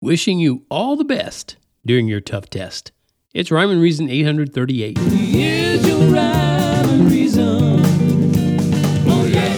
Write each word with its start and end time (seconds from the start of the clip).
wishing 0.00 0.38
you 0.38 0.64
all 0.70 0.94
the 0.94 1.04
best 1.04 1.56
during 1.84 2.06
your 2.06 2.20
tough 2.20 2.48
test. 2.48 2.92
It's 3.34 3.50
Rhyme 3.50 3.70
and 3.70 3.80
Reason 3.80 4.08
838. 4.08 4.96
Here's 4.98 5.86
your 5.86 5.98
rhyme 6.12 6.88
and 6.88 7.10
reason. 7.10 7.80
Oh, 9.08 9.28
yeah. 9.28 9.54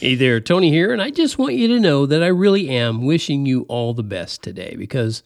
Hey 0.00 0.14
there, 0.14 0.40
Tony 0.40 0.70
here, 0.70 0.92
and 0.92 1.02
I 1.02 1.10
just 1.10 1.36
want 1.36 1.54
you 1.54 1.68
to 1.68 1.78
know 1.78 2.06
that 2.06 2.22
I 2.22 2.28
really 2.28 2.70
am 2.70 3.04
wishing 3.04 3.44
you 3.44 3.66
all 3.68 3.92
the 3.92 4.02
best 4.02 4.42
today 4.42 4.76
because 4.78 5.22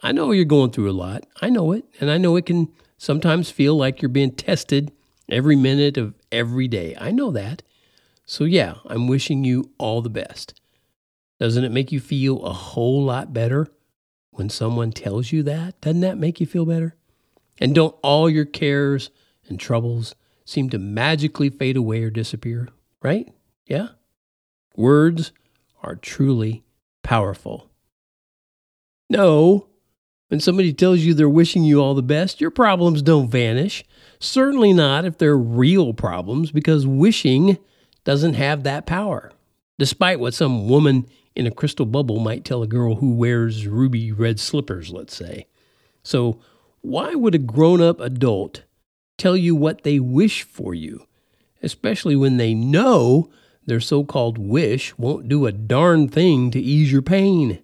I 0.00 0.12
know 0.12 0.30
you're 0.30 0.44
going 0.44 0.70
through 0.70 0.90
a 0.90 0.92
lot. 0.92 1.26
I 1.42 1.50
know 1.50 1.72
it, 1.72 1.84
and 2.00 2.08
I 2.08 2.18
know 2.18 2.36
it 2.36 2.46
can 2.46 2.68
sometimes 2.98 3.50
feel 3.50 3.76
like 3.76 4.00
you're 4.00 4.08
being 4.08 4.32
tested 4.32 4.92
every 5.28 5.56
minute 5.56 5.96
of 5.96 6.14
every 6.30 6.68
day. 6.68 6.96
I 7.00 7.10
know 7.10 7.32
that. 7.32 7.62
So, 8.26 8.44
yeah, 8.44 8.74
I'm 8.86 9.08
wishing 9.08 9.42
you 9.42 9.72
all 9.76 10.02
the 10.02 10.10
best. 10.10 10.54
Doesn't 11.40 11.64
it 11.64 11.72
make 11.72 11.90
you 11.90 11.98
feel 11.98 12.44
a 12.44 12.52
whole 12.52 13.02
lot 13.02 13.32
better 13.32 13.68
when 14.38 14.48
someone 14.48 14.92
tells 14.92 15.32
you 15.32 15.42
that? 15.42 15.80
Doesn't 15.80 16.00
that 16.00 16.16
make 16.16 16.40
you 16.40 16.46
feel 16.46 16.64
better? 16.64 16.94
And 17.58 17.74
don't 17.74 17.96
all 18.02 18.30
your 18.30 18.44
cares 18.44 19.10
and 19.48 19.58
troubles 19.58 20.14
seem 20.44 20.70
to 20.70 20.78
magically 20.78 21.50
fade 21.50 21.76
away 21.76 22.04
or 22.04 22.10
disappear? 22.10 22.68
Right? 23.02 23.32
Yeah? 23.66 23.88
Words 24.76 25.32
are 25.82 25.96
truly 25.96 26.62
powerful. 27.02 27.68
No, 29.10 29.66
when 30.28 30.38
somebody 30.38 30.72
tells 30.72 31.00
you 31.00 31.14
they're 31.14 31.28
wishing 31.28 31.64
you 31.64 31.80
all 31.80 31.94
the 31.94 32.02
best, 32.02 32.40
your 32.40 32.50
problems 32.50 33.02
don't 33.02 33.28
vanish. 33.28 33.84
Certainly 34.20 34.72
not 34.72 35.04
if 35.04 35.18
they're 35.18 35.36
real 35.36 35.94
problems, 35.94 36.52
because 36.52 36.86
wishing 36.86 37.58
doesn't 38.04 38.34
have 38.34 38.62
that 38.62 38.86
power. 38.86 39.32
Despite 39.78 40.20
what 40.20 40.34
some 40.34 40.68
woman 40.68 41.06
in 41.38 41.46
a 41.46 41.52
crystal 41.52 41.86
bubble 41.86 42.18
might 42.18 42.44
tell 42.44 42.64
a 42.64 42.66
girl 42.66 42.96
who 42.96 43.14
wears 43.14 43.68
ruby 43.68 44.10
red 44.10 44.40
slippers, 44.40 44.90
let's 44.90 45.14
say. 45.14 45.46
So, 46.02 46.40
why 46.80 47.14
would 47.14 47.34
a 47.34 47.38
grown 47.38 47.80
up 47.80 48.00
adult 48.00 48.64
tell 49.16 49.36
you 49.36 49.54
what 49.54 49.84
they 49.84 50.00
wish 50.00 50.42
for 50.42 50.74
you, 50.74 51.06
especially 51.62 52.16
when 52.16 52.38
they 52.38 52.54
know 52.54 53.30
their 53.64 53.78
so 53.78 54.02
called 54.02 54.36
wish 54.36 54.98
won't 54.98 55.28
do 55.28 55.46
a 55.46 55.52
darn 55.52 56.08
thing 56.08 56.50
to 56.50 56.60
ease 56.60 56.90
your 56.90 57.02
pain? 57.02 57.60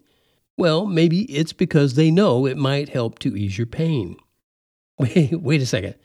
Well, 0.56 0.86
maybe 0.86 1.22
it's 1.22 1.52
because 1.52 1.94
they 1.94 2.12
know 2.12 2.46
it 2.46 2.56
might 2.56 2.90
help 2.90 3.18
to 3.20 3.36
ease 3.36 3.58
your 3.58 3.66
pain. 3.66 4.16
Wait, 5.00 5.32
wait 5.32 5.60
a 5.60 5.66
second. 5.66 5.96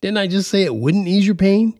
Didn't 0.00 0.18
I 0.18 0.26
just 0.26 0.50
say 0.50 0.64
it 0.64 0.74
wouldn't 0.74 1.06
ease 1.06 1.24
your 1.24 1.36
pain? 1.36 1.78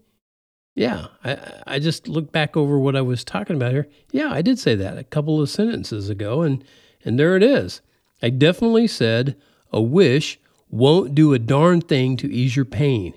Yeah, 0.75 1.09
I, 1.23 1.39
I 1.67 1.79
just 1.79 2.09
looked 2.09 2.33
back 2.33 2.57
over 2.57 2.79
what 2.79 2.97
I 2.97 3.03
was 3.03 3.25
talking 3.25 3.57
about 3.57 3.73
here. 3.73 3.89
Yeah, 4.11 4.31
I 4.33 4.41
did 4.41 4.59
say 4.59 4.75
that 4.77 4.97
a 4.97 5.05
couple 5.05 5.41
of 5.41 5.51
sentences 5.51 6.09
ago, 6.09 6.43
and, 6.43 6.65
and 7.05 7.19
there 7.19 7.37
it 7.37 7.43
is. 7.43 7.83
I 8.23 8.31
definitely 8.31 8.87
said 8.87 9.37
a 9.71 9.83
wish 9.83 10.39
won't 10.71 11.15
do 11.15 11.35
a 11.35 11.39
darn 11.39 11.83
thing 11.83 12.17
to 12.19 12.33
ease 12.33 12.57
your 12.57 12.65
pain. 12.65 13.13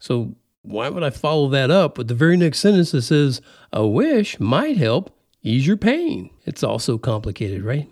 So, 0.00 0.34
why 0.62 0.88
would 0.88 1.02
I 1.02 1.10
follow 1.10 1.48
that 1.50 1.70
up 1.70 1.98
with 1.98 2.08
the 2.08 2.14
very 2.14 2.36
next 2.36 2.60
sentence 2.60 2.90
that 2.92 3.02
says 3.02 3.40
a 3.72 3.86
wish 3.86 4.40
might 4.40 4.76
help 4.76 5.14
ease 5.42 5.66
your 5.66 5.76
pain? 5.76 6.30
It's 6.46 6.62
also 6.62 6.98
complicated, 6.98 7.62
right? 7.62 7.88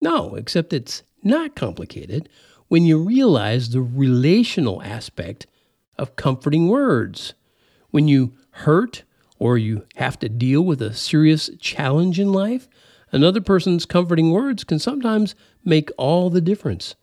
No, 0.00 0.34
except 0.34 0.72
it's 0.72 1.02
not 1.22 1.54
complicated 1.54 2.28
when 2.68 2.84
you 2.84 3.02
realize 3.02 3.70
the 3.70 3.82
relational 3.82 4.82
aspect 4.82 5.46
of 5.98 6.16
comforting 6.16 6.68
words 6.68 7.34
when 7.90 8.08
you 8.08 8.32
hurt 8.50 9.04
or 9.38 9.56
you 9.56 9.86
have 9.96 10.18
to 10.20 10.28
deal 10.28 10.62
with 10.62 10.82
a 10.82 10.94
serious 10.94 11.50
challenge 11.58 12.20
in 12.20 12.32
life, 12.32 12.68
another 13.12 13.40
person's 13.40 13.86
comforting 13.86 14.30
words 14.30 14.64
can 14.64 14.78
sometimes 14.78 15.34
make 15.64 15.90
all 15.96 16.30
the 16.30 16.40
difference. 16.40 16.94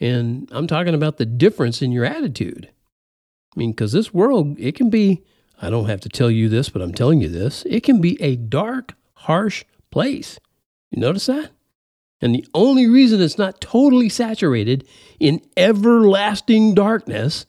And 0.00 0.48
I'm 0.52 0.66
talking 0.66 0.94
about 0.94 1.18
the 1.18 1.26
difference 1.26 1.82
in 1.82 1.92
your 1.92 2.04
attitude. 2.04 2.70
I 3.54 3.58
mean, 3.58 3.72
because 3.72 3.92
this 3.92 4.14
world, 4.14 4.58
it 4.58 4.74
can 4.74 4.88
be, 4.88 5.22
I 5.60 5.68
don't 5.68 5.88
have 5.88 6.00
to 6.02 6.08
tell 6.08 6.30
you 6.30 6.48
this, 6.48 6.68
but 6.68 6.80
I'm 6.80 6.94
telling 6.94 7.20
you 7.20 7.28
this, 7.28 7.64
it 7.68 7.82
can 7.82 8.00
be 8.00 8.20
a 8.22 8.36
dark, 8.36 8.94
harsh 9.14 9.64
place. 9.90 10.38
You 10.90 11.00
notice 11.00 11.26
that? 11.26 11.50
And 12.22 12.34
the 12.34 12.46
only 12.54 12.86
reason 12.86 13.20
it's 13.20 13.38
not 13.38 13.60
totally 13.60 14.08
saturated 14.08 14.86
in 15.18 15.40
everlasting 15.56 16.74
darkness 16.74 17.46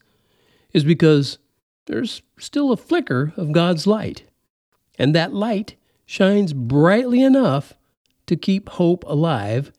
is 0.74 0.84
because 0.84 1.38
there's 1.86 2.22
still 2.38 2.72
a 2.72 2.78
flicker 2.78 3.34
of 3.38 3.52
God's 3.52 3.88
light. 3.88 4.24
And 4.98 5.16
that 5.16 5.34
light 5.34 5.76
shines 6.06 6.54
brightly 6.54 7.22
enough 7.22 7.74
to 8.28 8.36
keep 8.36 8.70
hope 8.70 9.04
alive. 9.08 9.72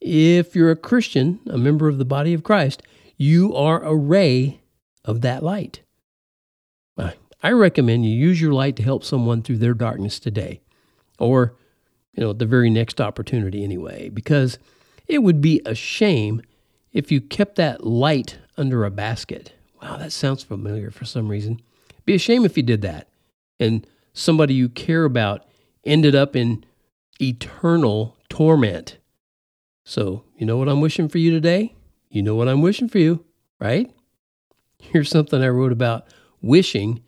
If 0.00 0.54
you're 0.54 0.70
a 0.70 0.76
Christian, 0.76 1.40
a 1.46 1.58
member 1.58 1.88
of 1.88 1.98
the 1.98 2.04
body 2.04 2.34
of 2.34 2.42
Christ, 2.42 2.82
you 3.16 3.54
are 3.54 3.82
a 3.82 3.96
ray 3.96 4.60
of 5.04 5.22
that 5.22 5.42
light. 5.42 5.80
I 7.42 7.52
recommend 7.52 8.04
you 8.04 8.10
use 8.10 8.40
your 8.40 8.52
light 8.52 8.76
to 8.76 8.82
help 8.82 9.04
someone 9.04 9.42
through 9.42 9.58
their 9.58 9.72
darkness 9.72 10.18
today, 10.18 10.62
or 11.18 11.54
you 12.12 12.22
know, 12.22 12.30
at 12.30 12.38
the 12.38 12.46
very 12.46 12.70
next 12.70 13.00
opportunity 13.00 13.62
anyway, 13.62 14.08
because 14.08 14.58
it 15.06 15.22
would 15.22 15.40
be 15.40 15.60
a 15.64 15.74
shame 15.74 16.42
if 16.92 17.12
you 17.12 17.20
kept 17.20 17.54
that 17.54 17.86
light 17.86 18.38
under 18.56 18.84
a 18.84 18.90
basket 18.90 19.52
Wow, 19.80 19.96
that 19.98 20.12
sounds 20.12 20.42
familiar 20.42 20.90
for 20.90 21.04
some 21.04 21.28
reason. 21.28 21.60
Be 22.04 22.14
a 22.14 22.18
shame 22.18 22.44
if 22.44 22.56
you 22.56 22.62
did 22.62 22.82
that 22.82 23.08
and 23.58 23.86
somebody 24.12 24.54
you 24.54 24.68
care 24.68 25.04
about 25.04 25.44
ended 25.84 26.14
up 26.14 26.34
in 26.34 26.64
eternal 27.20 28.16
torment. 28.28 28.98
So, 29.84 30.24
you 30.36 30.46
know 30.46 30.56
what 30.56 30.68
I'm 30.68 30.80
wishing 30.80 31.08
for 31.08 31.18
you 31.18 31.30
today? 31.30 31.74
You 32.10 32.22
know 32.22 32.34
what 32.34 32.48
I'm 32.48 32.62
wishing 32.62 32.88
for 32.88 32.98
you, 32.98 33.24
right? 33.60 33.90
Here's 34.78 35.10
something 35.10 35.42
I 35.42 35.48
wrote 35.48 35.72
about 35.72 36.06
wishing. 36.40 37.02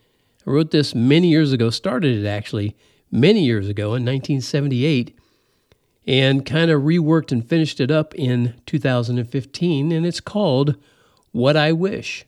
I 0.46 0.50
wrote 0.50 0.70
this 0.70 0.94
many 0.94 1.28
years 1.28 1.52
ago, 1.52 1.70
started 1.70 2.16
it 2.16 2.28
actually 2.28 2.76
many 3.10 3.44
years 3.44 3.68
ago 3.68 3.94
in 3.94 4.04
1978, 4.04 5.16
and 6.06 6.46
kind 6.46 6.70
of 6.70 6.82
reworked 6.82 7.32
and 7.32 7.46
finished 7.46 7.80
it 7.80 7.90
up 7.90 8.14
in 8.14 8.54
2015. 8.66 9.92
And 9.92 10.06
it's 10.06 10.20
called 10.20 10.76
What 11.32 11.56
I 11.56 11.72
Wish. 11.72 12.24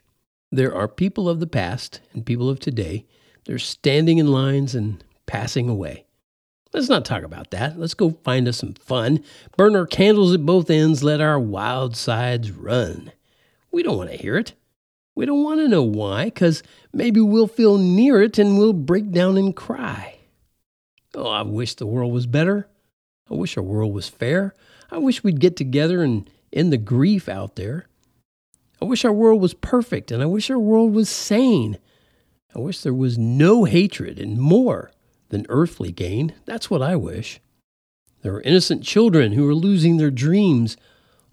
There 0.53 0.75
are 0.75 0.89
people 0.89 1.29
of 1.29 1.39
the 1.39 1.47
past 1.47 2.01
and 2.13 2.27
people 2.27 2.49
of 2.49 2.59
today. 2.59 3.07
They're 3.45 3.59
standing 3.59 4.19
in 4.19 4.33
lines 4.33 4.75
and 4.75 5.03
passing 5.27 5.69
away. 5.69 6.07
Let's 6.73 6.89
not 6.89 7.05
talk 7.05 7.23
about 7.23 7.51
that. 7.51 7.79
Let's 7.79 7.95
go 7.95 8.19
find 8.25 8.49
us 8.49 8.59
some 8.59 8.75
fun. 8.75 9.23
Burn 9.57 9.77
our 9.77 9.87
candles 9.87 10.35
at 10.35 10.47
both 10.47 10.71
ends. 10.71 11.03
Let 11.03 11.21
our 11.21 11.39
wild 11.39 11.97
sides 11.97 12.51
run. 12.51 13.13
We 13.71 13.83
don't 13.83 13.97
want 13.97 14.11
to 14.11 14.17
hear 14.17 14.37
it. 14.37 14.55
We 15.15 15.27
don't 15.27 15.43
want 15.45 15.61
to 15.61 15.69
know 15.69 15.83
why, 15.83 16.27
because 16.27 16.63
maybe 16.93 17.21
we'll 17.21 17.49
feel 17.49 17.79
near 17.79 18.23
it 18.23 18.39
and 18.39 18.59
we'll 18.59 18.73
break 18.73 19.11
down 19.11 19.37
and 19.37 19.55
cry. 19.55 20.17
Oh, 21.15 21.29
I 21.29 21.43
wish 21.43 21.75
the 21.75 21.87
world 21.87 22.13
was 22.13 22.27
better. 22.27 22.69
I 23.31 23.35
wish 23.35 23.57
our 23.57 23.63
world 23.63 23.93
was 23.93 24.09
fair. 24.09 24.55
I 24.91 24.99
wish 24.99 25.23
we'd 25.23 25.41
get 25.41 25.57
together 25.57 26.03
and 26.03 26.29
end 26.53 26.73
the 26.73 26.79
grief 26.79 27.29
out 27.29 27.57
there. 27.57 27.87
I 28.81 28.87
wish 28.87 29.05
our 29.05 29.13
world 29.13 29.41
was 29.41 29.55
perfect 29.55 30.11
and 30.11 30.23
I 30.23 30.27
wish 30.27 30.51
our 30.51 30.59
world 30.59 30.95
was 30.95 31.09
sane. 31.09 31.79
I 32.55 32.59
wish 32.59 32.81
there 32.81 32.95
was 32.95 33.19
no 33.19 33.65
hatred 33.65 34.19
and 34.19 34.39
more 34.39 34.91
than 35.29 35.47
earthly 35.49 35.93
gain. 35.93 36.35
That's 36.47 36.71
what 36.71 36.83
I 36.83 36.97
wish. 36.97 37.41
There 38.23 38.35
are 38.35 38.43
innocent 38.43 38.83
children 38.83 39.33
who 39.33 39.49
are 39.49 39.55
losing 39.55 39.97
their 39.97 40.11
dreams. 40.11 40.77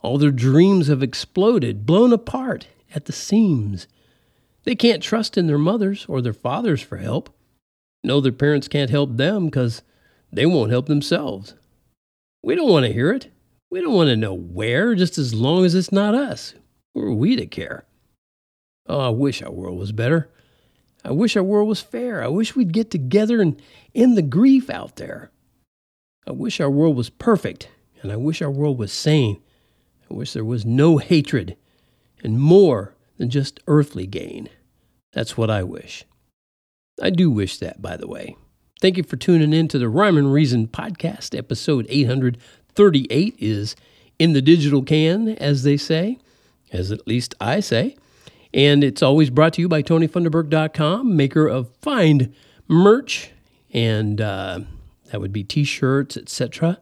All 0.04 0.18
their 0.18 0.32
dreams 0.32 0.88
have 0.88 1.02
exploded, 1.02 1.86
blown 1.86 2.14
apart 2.14 2.68
at 2.94 3.06
the 3.06 3.14
seams. 3.14 3.88
They 4.64 4.76
can't 4.76 5.02
trust 5.02 5.38
in 5.38 5.48
their 5.48 5.58
mothers 5.58 6.06
or 6.08 6.22
their 6.22 6.34
fathers 6.34 6.82
for 6.82 6.98
help. 6.98 7.30
No, 8.04 8.22
their 8.22 8.32
parents 8.32 8.68
can't 8.68 8.90
help 8.90 9.18
them 9.18 9.46
because 9.46 9.82
they 10.32 10.46
won't 10.46 10.72
help 10.72 10.88
themselves. 10.88 11.56
We 12.44 12.56
don't 12.56 12.70
want 12.70 12.86
to 12.86 12.94
hear 12.94 13.12
it. 13.12 13.30
We 13.70 13.82
don't 13.82 13.96
want 13.96 14.10
to 14.10 14.16
know 14.16 14.34
where, 14.34 14.96
just 14.96 15.18
as 15.18 15.34
long 15.34 15.66
as 15.66 15.76
it's 15.76 15.92
not 15.92 16.14
us. 16.14 16.54
Who 16.98 17.04
are 17.04 17.14
we 17.14 17.36
to 17.36 17.46
care? 17.46 17.86
Oh, 18.88 19.00
I 19.00 19.10
wish 19.10 19.44
our 19.44 19.52
world 19.52 19.78
was 19.78 19.92
better. 19.92 20.32
I 21.06 21.12
wish 21.12 21.38
our 21.38 21.44
world 21.44 21.70
was 21.70 21.80
fair. 21.80 22.24
I 22.24 22.28
wish 22.28 22.56
we'd 22.56 22.74
get 22.74 22.90
together 22.90 23.40
and 23.40 23.62
end 23.94 24.18
the 24.18 24.24
grief 24.24 24.68
out 24.68 24.96
there. 24.96 25.30
I 26.26 26.32
wish 26.32 26.60
our 26.60 26.72
world 26.72 26.96
was 26.96 27.12
perfect, 27.12 27.70
and 28.02 28.12
I 28.12 28.16
wish 28.16 28.42
our 28.42 28.50
world 28.50 28.80
was 28.80 28.92
sane. 28.92 29.40
I 30.10 30.16
wish 30.16 30.34
there 30.34 30.44
was 30.44 30.66
no 30.66 30.98
hatred 30.98 31.56
and 32.24 32.40
more 32.40 32.96
than 33.18 33.30
just 33.30 33.60
earthly 33.68 34.08
gain. 34.08 34.50
That's 35.14 35.38
what 35.38 35.52
I 35.52 35.62
wish. 35.62 36.04
I 37.00 37.12
do 37.12 37.30
wish 37.30 37.60
that, 37.60 37.80
by 37.80 37.96
the 37.96 38.08
way. 38.08 38.36
Thank 38.82 38.98
you 38.98 39.04
for 39.04 39.18
tuning 39.18 39.54
in 39.54 39.68
to 39.68 39.78
the 39.78 39.88
Rhyme 39.88 40.18
and 40.18 40.34
Reason 40.34 40.68
podcast. 40.68 41.38
Episode 41.38 41.86
838 41.90 43.36
is 43.38 43.76
in 44.18 44.34
the 44.34 44.42
digital 44.42 44.82
can, 44.82 45.30
as 45.30 45.62
they 45.62 45.78
say 45.78 46.18
as 46.72 46.92
at 46.92 47.08
least 47.08 47.36
I 47.40 47.60
say. 47.60 47.96
And 48.54 48.84
it's 48.84 49.04
always 49.04 49.30
brought 49.30 49.54
to 49.54 49.62
you 49.62 49.70
by 49.70 49.84
TonyFunderburk.com, 49.84 51.16
maker 51.16 51.48
of 51.48 51.70
fine 51.82 52.34
merch, 52.68 53.32
and 53.74 54.20
uh, 54.22 54.60
that 55.12 55.22
would 55.22 55.34
be 55.34 55.44
t 55.44 55.64
shirts, 55.64 56.18
etc. 56.18 56.80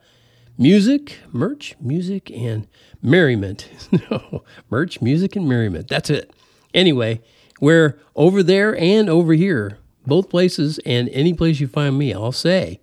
music, 0.58 1.20
merch, 1.32 1.76
music, 1.80 2.32
and 2.32 2.68
merriment. 3.02 3.70
no, 4.12 4.44
merch, 4.70 5.02
music, 5.02 5.36
and 5.36 5.48
merriment. 5.48 5.88
That's 5.88 6.10
it. 6.10 6.32
Anyway, 6.74 7.22
we're 7.62 8.00
over 8.16 8.44
there 8.44 8.78
and 8.78 9.10
over 9.10 9.34
here, 9.34 9.78
both 10.06 10.30
places, 10.30 10.80
and 10.86 11.10
any 11.10 11.34
place 11.34 11.60
you 11.60 11.68
find 11.68 11.98
me, 11.98 12.14
I'll 12.14 12.32
say, 12.32 12.80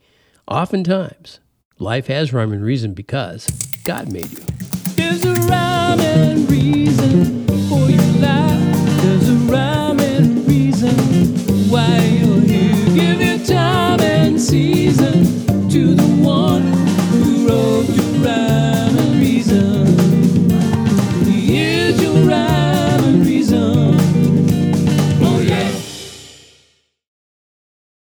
oftentimes, 0.48 1.40
life 1.78 2.06
has 2.06 2.32
rhyme 2.32 2.52
and 2.52 2.64
reason 2.64 2.94
because 2.94 3.46
God 3.84 4.12
made 4.12 4.30
you. 4.30 4.38
There's 4.94 5.24
a 5.24 5.34
rhyme 5.48 6.00
and 6.00 6.50
reason 6.50 6.91